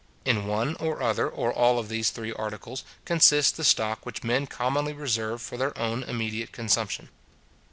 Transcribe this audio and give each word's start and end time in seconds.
In 0.25 0.47
one 0.47 0.75
or 0.77 1.03
other, 1.03 1.29
or 1.29 1.53
all 1.53 1.77
of 1.77 1.87
these 1.87 2.09
three 2.09 2.33
articles, 2.33 2.83
consists 3.05 3.51
the 3.55 3.63
stock 3.63 4.03
which 4.03 4.23
men 4.23 4.47
commonly 4.47 4.93
reserve 4.93 5.43
for 5.43 5.57
their 5.57 5.77
own 5.77 6.01
immediate 6.01 6.51
consumption. 6.51 7.09